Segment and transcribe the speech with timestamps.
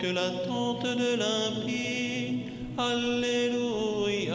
[0.00, 2.46] Que la tente de l'impie.
[2.78, 4.34] Alléluia.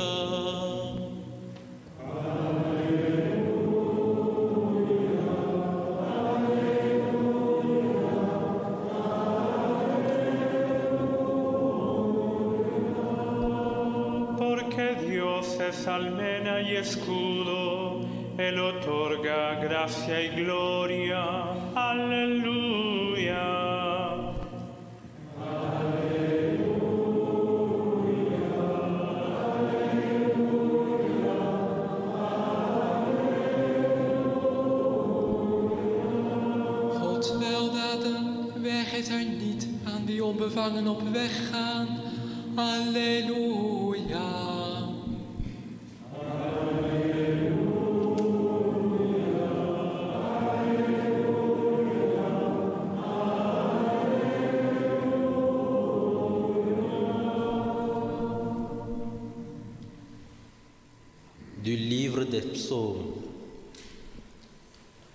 [14.37, 18.01] Porque Dios es almena y escudo,
[18.37, 21.44] Él otorga gracia y gloria.
[61.63, 63.05] Du livre des psaumes.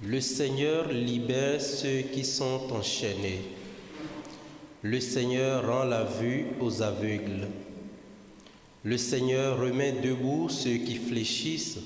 [0.02, 3.59] Le Seigneur libère ceux qui sont enchaînés.
[4.82, 7.48] Le Seigneur rend la vue aux aveugles.
[8.82, 11.80] Le Seigneur remet debout ceux qui fléchissent.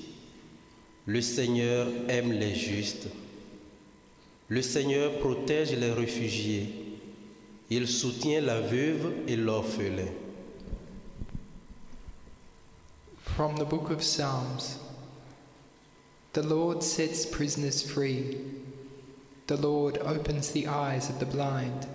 [1.05, 3.07] Le Seigneur aime les justes.
[4.47, 6.69] Le Seigneur protège les réfugiés.
[7.69, 10.07] Il soutient la veuve et l'orphelin.
[13.35, 14.79] From the book of Psalms
[16.31, 18.37] The Lord sets prisoners free.
[19.47, 21.87] The Lord opens the eyes of the blind.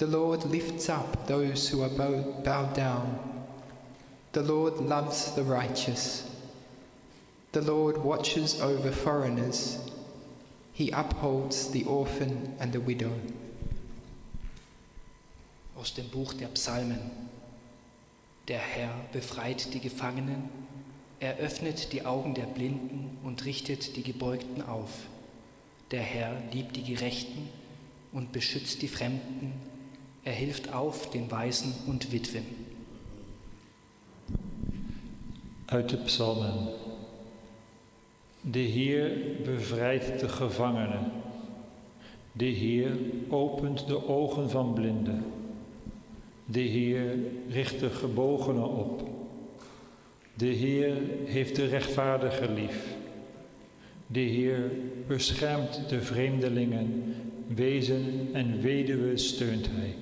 [0.00, 3.18] The Lord lifts up those who are bow- bowed down.
[4.32, 6.24] The Lord loves the righteous.
[7.52, 9.78] The Lord watches over foreigners.
[10.72, 13.12] He upholds the orphan and the widow.
[15.76, 17.10] aus dem Buch der Psalmen.
[18.48, 20.48] Der Herr befreit die Gefangenen,
[21.20, 24.90] er öffnet die Augen der Blinden und richtet die Gebeugten auf.
[25.90, 27.50] Der Herr liebt die Gerechten
[28.12, 29.52] und beschützt die Fremden,
[30.22, 32.44] er hilft auf den Waisen und Witwen.
[35.66, 36.68] Uit de psalmen.
[38.40, 39.10] De Heer
[39.44, 41.12] bevrijdt de gevangenen.
[42.32, 42.96] De Heer
[43.28, 45.24] opent de ogen van blinden.
[46.44, 47.18] De Heer
[47.48, 49.08] richt de gebogenen op.
[50.34, 52.96] De Heer heeft de rechtvaardige lief.
[54.06, 54.70] De Heer
[55.06, 57.14] beschermt de vreemdelingen,
[57.46, 59.94] wezen en weduwe steunt Hij.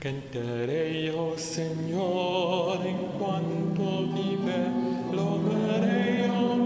[0.00, 4.72] Canterei, oh Signore, in quanto vive,
[5.10, 6.59] loverei, oh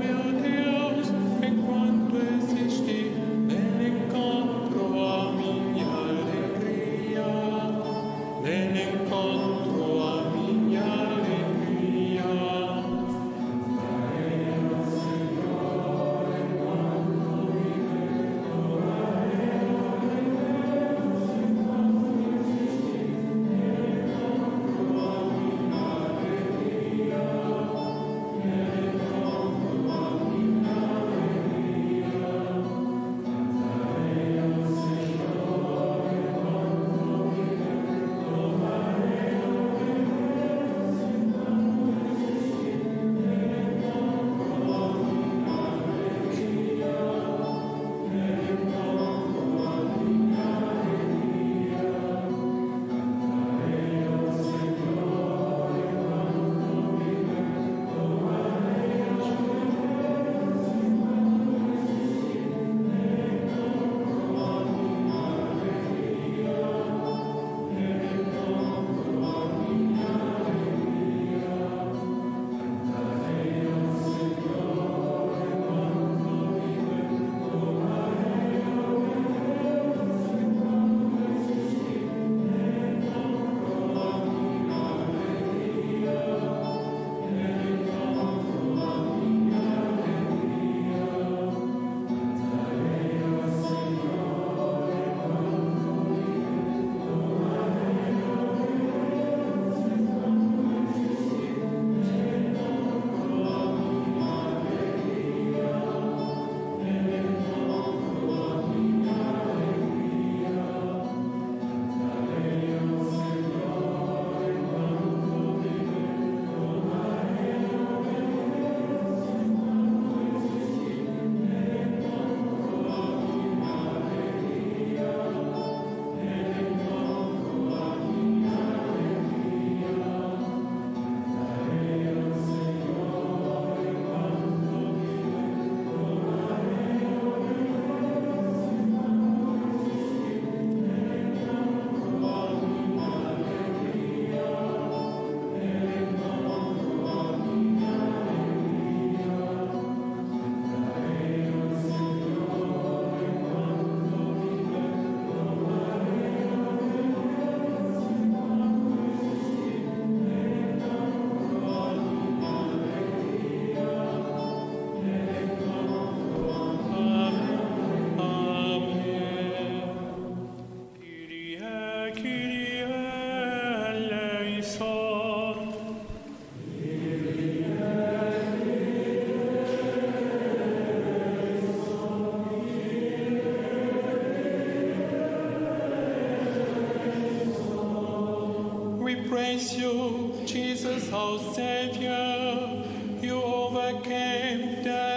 [189.35, 192.85] praise you, Jesus, our Savior.
[193.21, 195.14] You overcame death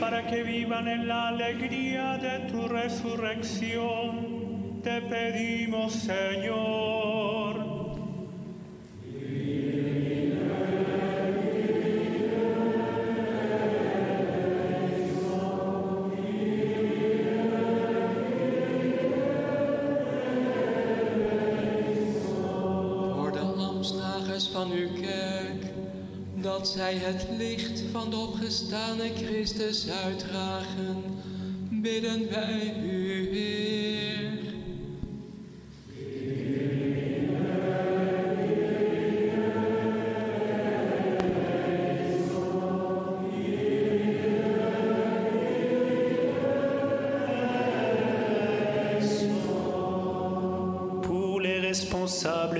[0.00, 4.80] Para que vivan en la alegría de tu resurrección.
[4.82, 7.11] Te pedimos, Señor.
[26.58, 31.04] Dat zij het licht van de opgestane Christus uitdragen,
[31.70, 33.92] bidden wij u, Heer.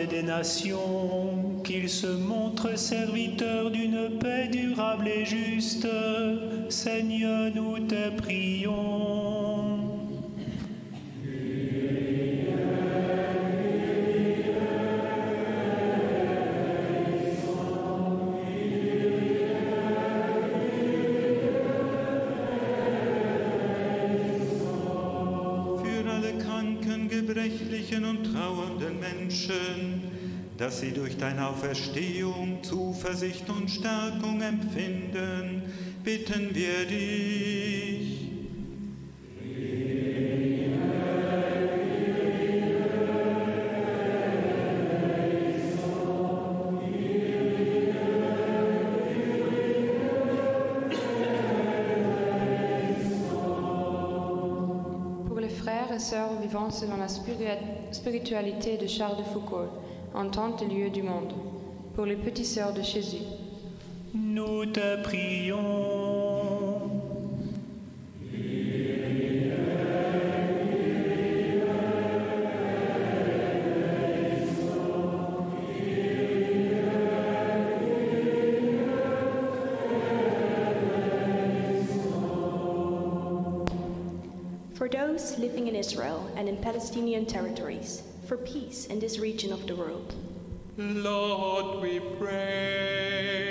[0.06, 2.06] des nations, qu'ils se
[2.76, 5.86] serviteurs d'une paix durable et juste.
[6.68, 9.52] Seigneur, nous te prions.
[25.82, 30.01] für alle kranken, gebrechlichen und trauernden Menschen,
[30.62, 35.64] dass sie durch deine Auferstehung Zuversicht und Stärkung empfinden,
[36.04, 38.30] bitten wir dich.
[55.26, 57.58] Pour les frères et sœurs vivant selon la spirit-
[57.92, 59.70] spiritualité de Charles de Foucault,
[60.14, 61.32] en tant et lieu du monde.
[61.94, 63.24] Pour les petites sœurs de Jésus.
[64.14, 66.12] Nous te prions.
[84.74, 88.02] For those living in Israel and in Palestinian territories,
[88.32, 90.14] for peace in this region of the world.
[90.78, 93.41] Lord, we pray.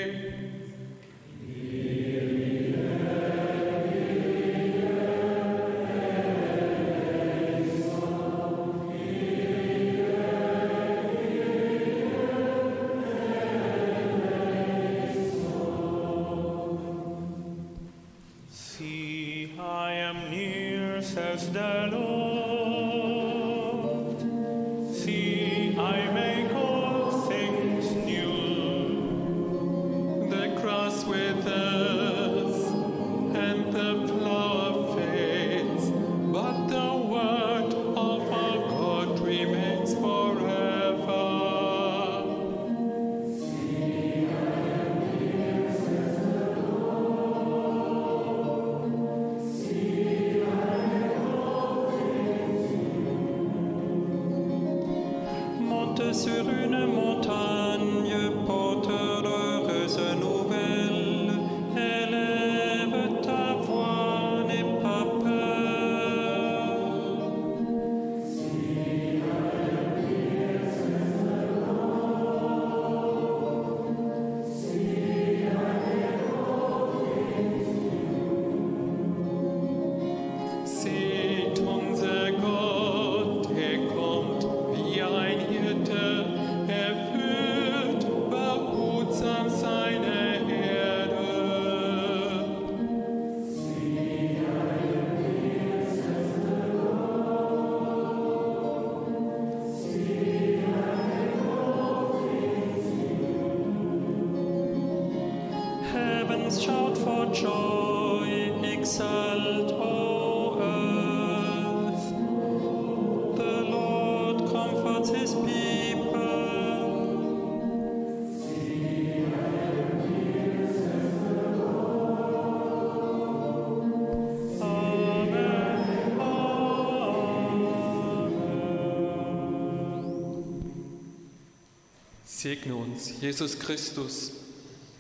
[132.42, 134.32] Segne uns, Jesus Christus,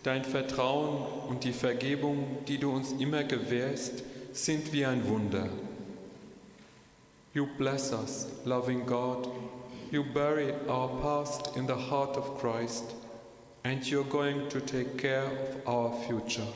[0.04, 5.50] dein Vertrauen und die Vergebung, die du uns immer gewährst, sind wie ein Wunder.
[7.34, 9.28] You bless us, loving God.
[9.90, 12.94] You bury our past in the heart of Christ,
[13.64, 16.48] and you're going to take care of our future.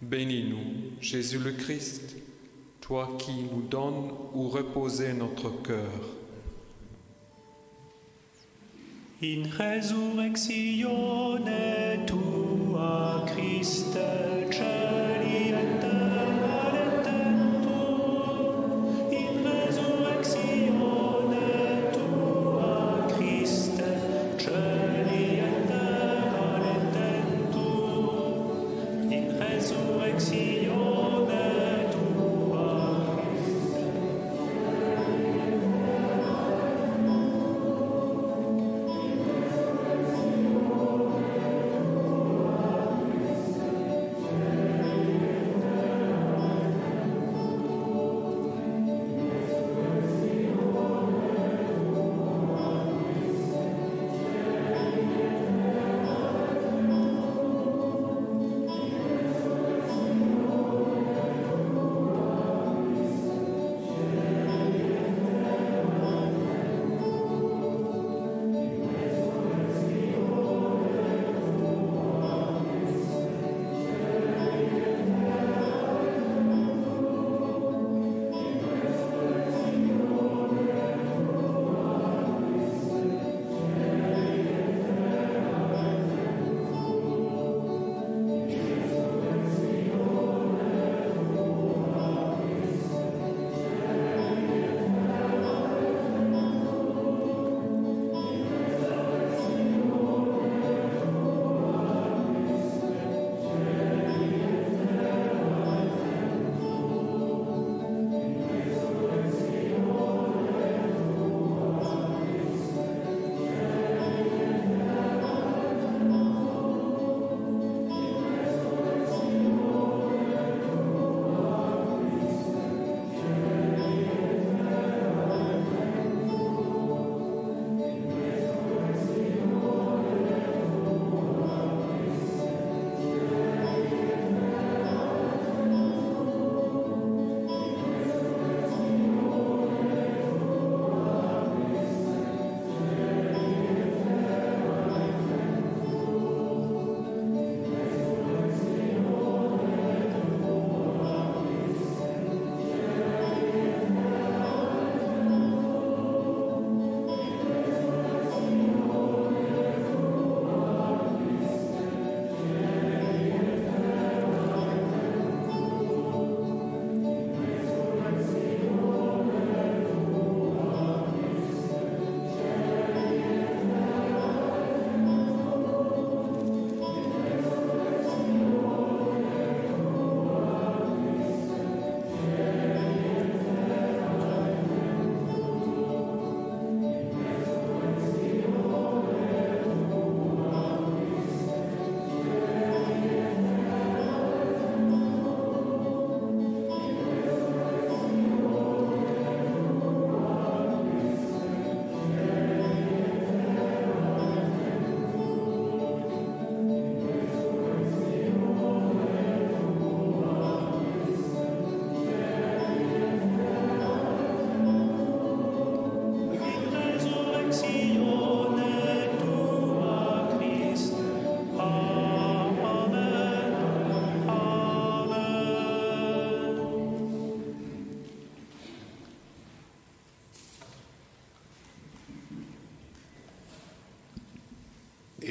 [0.00, 2.14] Bénis-nous, Jésus le Christ,
[2.80, 5.90] toi qui nous donnes où reposer notre cœur.
[9.20, 14.46] In resurrectione tua Christe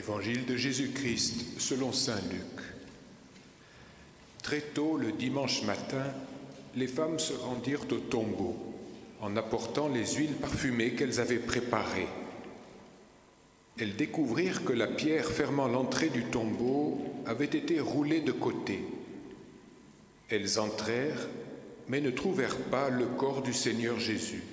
[0.08, 2.64] Évangile de Jésus-Christ selon Saint Luc.
[4.42, 6.06] Très tôt le dimanche matin,
[6.78, 8.56] les femmes se rendirent au tombeau
[9.20, 12.08] en apportant les huiles parfumées qu'elles avaient préparées.
[13.78, 18.86] Elles découvrirent que la pierre fermant l'entrée du tombeau avait été roulée de côté.
[20.30, 21.28] Elles entrèrent,
[21.90, 24.44] mais ne trouvèrent pas le corps du Seigneur Jésus.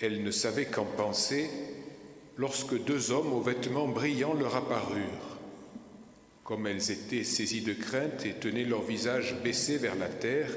[0.00, 1.50] Elles ne savaient qu'en penser
[2.36, 5.36] lorsque deux hommes aux vêtements brillants leur apparurent.
[6.44, 10.56] Comme elles étaient saisies de crainte et tenaient leur visage baissé vers la terre,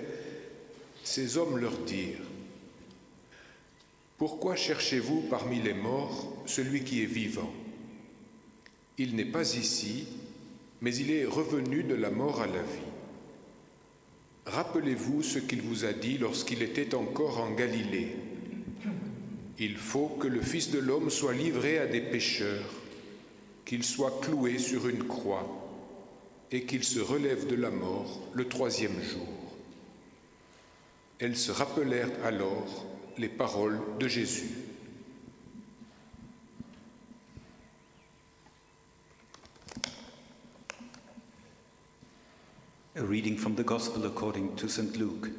[1.04, 2.20] ces hommes leur dirent
[4.18, 7.52] Pourquoi cherchez-vous parmi les morts celui qui est vivant?
[8.98, 10.08] Il n'est pas ici,
[10.82, 12.90] mais il est revenu de la mort à la vie.
[14.46, 18.16] Rappelez-vous ce qu'il vous a dit lorsqu'il était encore en Galilée.
[19.62, 22.72] Il faut que le Fils de l'homme soit livré à des pécheurs,
[23.66, 25.60] qu'il soit cloué sur une croix,
[26.50, 29.28] et qu'il se relève de la mort le troisième jour.
[31.20, 32.86] Elles se rappelèrent alors
[33.18, 34.50] les paroles de Jésus.
[42.96, 44.98] A reading from the Gospel according to St.
[44.98, 45.30] Luke.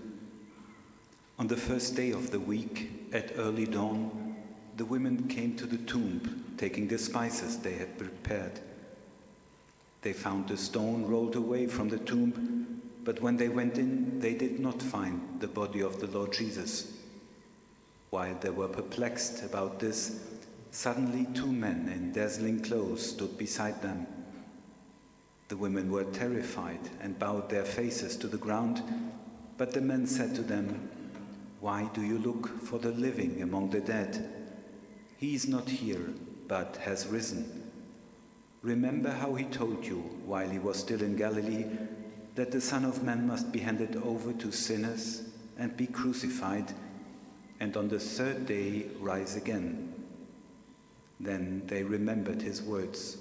[1.41, 4.37] On the first day of the week, at early dawn,
[4.77, 8.61] the women came to the tomb, taking the spices they had prepared.
[10.03, 14.35] They found the stone rolled away from the tomb, but when they went in, they
[14.35, 16.93] did not find the body of the Lord Jesus.
[18.11, 20.23] While they were perplexed about this,
[20.73, 24.07] suddenly two men in dazzling clothes stood beside them.
[25.49, 28.83] The women were terrified and bowed their faces to the ground,
[29.57, 30.91] but the men said to them,
[31.61, 34.31] Why do you look for the living among the dead?
[35.19, 36.15] He is not here,
[36.49, 37.71] but has risen.
[38.63, 41.67] Remember how he told you, while he was still in Galilee,
[42.35, 45.23] that the Son of Man must be handed over to sinners
[45.59, 46.73] and be crucified,
[47.61, 49.93] and on the third day rise again.
[51.19, 53.19] Then they remembered his words.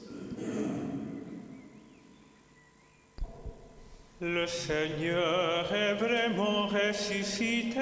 [4.22, 7.80] Le Seigneur est vraiment ressuscité.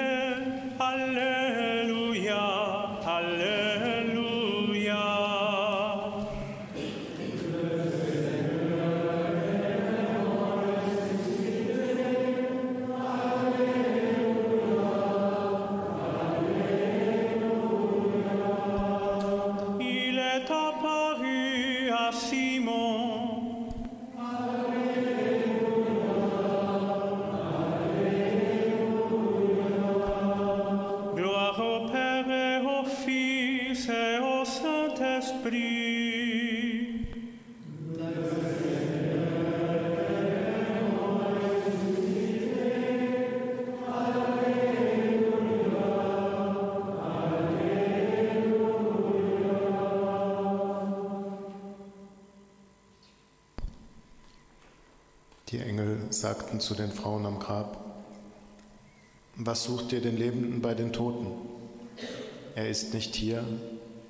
[0.78, 2.38] Alléluia,
[55.50, 57.82] Die Engel sagten zu den Frauen am Grab,
[59.36, 61.28] was sucht ihr den Lebenden bei den Toten?
[62.54, 63.44] Er ist nicht hier,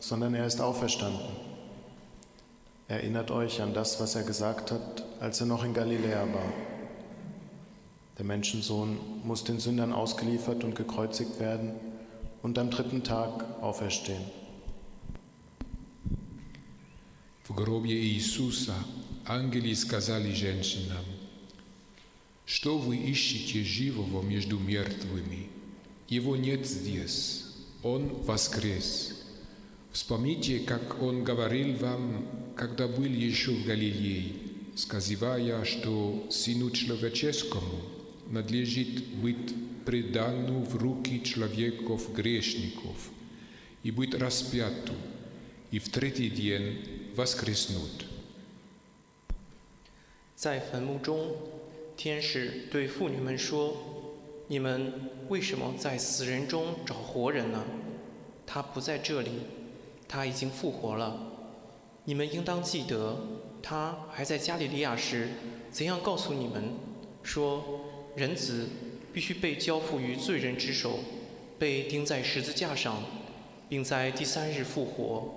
[0.01, 1.29] sondern er ist auferstanden.
[2.89, 6.53] Erinnert euch an das, was er gesagt hat, als er noch in Galiläa war.
[8.17, 11.73] Der Menschensohn muss den Sündern ausgeliefert und gekreuzigt werden
[12.43, 14.25] und am dritten Tag auferstehen.
[17.47, 18.75] W grobie Jezusa
[19.25, 21.18] angeli skazali ženšinam,
[22.48, 25.48] что вы ищете живого между мертвыми?
[26.08, 27.46] Его нет здесь,
[27.82, 29.24] Он воскрес.
[29.92, 34.34] Вспомните, как Он говорил вам, когда был еще в Галилее,
[34.76, 37.82] сказывая, что Сыну Человеческому
[38.30, 39.54] надлежит быть
[39.86, 43.10] предану в руки человеков грешников
[43.84, 44.94] и быть распяту,
[45.72, 46.80] и в третий день
[47.16, 48.06] воскреснут.
[50.44, 51.38] 在坟墓中，
[51.99, 53.77] 天使对妇女们说
[54.47, 57.65] ：“你们为什么在死人中找活人呢？
[58.47, 59.31] 他不在这里，
[60.07, 61.21] 他已经复活了。
[62.05, 63.19] 你们应当记得，
[63.61, 65.31] 他还在加利利亚时，
[65.73, 66.75] 怎样告诉你们
[67.25, 67.65] 说，
[68.15, 68.69] 人子
[69.13, 71.01] 必须被交付于罪人之手，
[71.59, 73.03] 被钉在十字架上，
[73.69, 75.35] 并在第三日复活。”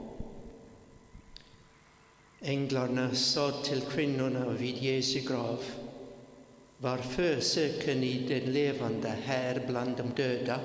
[6.82, 10.60] Varför söker ni den levande här bland de döda?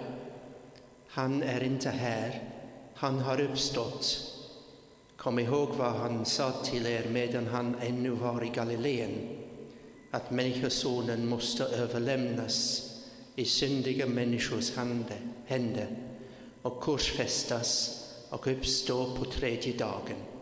[1.09, 2.43] Han är inte här,
[2.95, 4.33] han har uppstått.
[5.17, 9.29] Kom ihåg vad han sa till er medan han ännu var i Galileen,
[10.11, 12.83] att Människosonen måste överlämnas
[13.35, 14.73] i syndiga människors
[15.47, 15.97] händer
[16.63, 20.36] och korsfästas och uppstå på tredje dagen.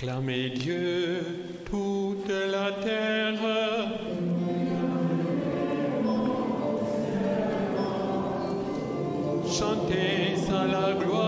[0.00, 1.18] Acclamez Dieu,
[1.68, 3.34] toute la terre.
[9.44, 11.27] Chantez à la gloire